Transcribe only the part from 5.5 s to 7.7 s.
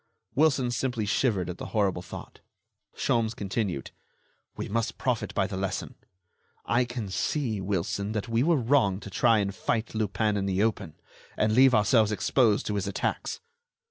lesson. I can see,